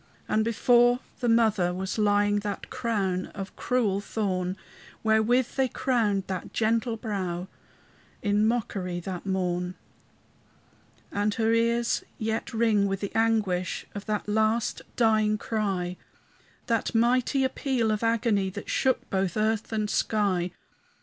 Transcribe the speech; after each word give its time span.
And 0.27 0.43
before 0.43 0.97
the 1.19 1.29
mother 1.29 1.75
was 1.75 1.99
lying 1.99 2.39
That 2.39 2.71
crown 2.71 3.27
of 3.35 3.55
cruel 3.55 4.01
thorn, 4.01 4.57
Wherewith 5.03 5.53
they 5.57 5.67
crowned 5.67 6.23
that 6.25 6.51
gentle 6.53 6.97
brow 6.97 7.47
In 8.23 8.47
mockery 8.47 8.99
that 9.01 9.27
morn. 9.27 9.75
And 11.11 11.35
her 11.35 11.53
ears 11.53 12.03
yet 12.17 12.51
ring 12.51 12.87
with 12.87 12.99
the 13.01 13.13
anguish 13.13 13.85
Of 13.93 14.07
that 14.07 14.27
last 14.27 14.81
dying 14.95 15.37
cry, 15.37 15.97
That 16.65 16.95
mighty 16.95 17.43
appeal 17.43 17.91
of 17.91 18.01
agony 18.01 18.49
That 18.49 18.71
shook 18.71 19.07
both 19.11 19.37
earth 19.37 19.71
and 19.71 19.87
sky. 19.87 20.49